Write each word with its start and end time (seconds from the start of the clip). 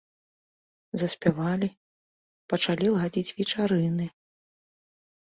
Заспявалі, 1.01 1.69
пачалі 2.55 2.87
ладзіць 2.99 3.33
вечарыны. 3.39 4.13